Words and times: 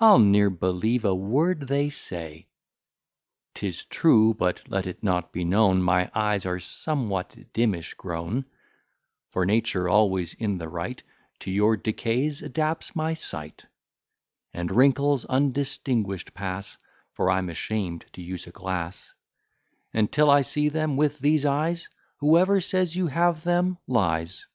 I'll 0.00 0.18
ne'er 0.18 0.50
believe 0.50 1.04
a 1.04 1.14
word 1.14 1.68
they 1.68 1.90
say. 1.90 2.48
'Tis 3.54 3.84
true, 3.84 4.34
but 4.34 4.68
let 4.68 4.84
it 4.84 5.00
not 5.04 5.32
be 5.32 5.44
known, 5.44 5.80
My 5.80 6.10
eyes 6.12 6.44
are 6.44 6.58
somewhat 6.58 7.36
dimmish 7.52 7.94
grown; 7.94 8.46
For 9.28 9.46
nature, 9.46 9.88
always 9.88 10.34
in 10.34 10.58
the 10.58 10.68
right, 10.68 11.00
To 11.38 11.52
your 11.52 11.76
decays 11.76 12.42
adapts 12.42 12.96
my 12.96 13.14
sight; 13.14 13.66
And 14.52 14.72
wrinkles 14.72 15.24
undistinguished 15.26 16.34
pass, 16.34 16.76
For 17.12 17.30
I'm 17.30 17.48
ashamed 17.48 18.06
to 18.14 18.22
use 18.22 18.48
a 18.48 18.50
glass: 18.50 19.14
And 19.94 20.10
till 20.10 20.30
I 20.30 20.40
see 20.42 20.68
them 20.68 20.96
with 20.96 21.20
these 21.20 21.46
eyes, 21.46 21.88
Whoever 22.16 22.60
says 22.60 22.96
you 22.96 23.06
have 23.06 23.44
them, 23.44 23.78
lies. 23.86 24.46